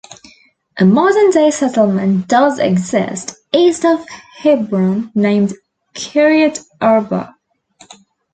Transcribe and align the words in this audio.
A 0.79 0.83
modern-day 0.85 1.51
settlement 1.51 2.27
does 2.27 2.57
exist 2.57 3.35
east 3.53 3.85
of 3.85 4.03
Hebron 4.39 5.11
named 5.13 5.53
Kiryat 5.93 6.59
Arba. 6.81 7.35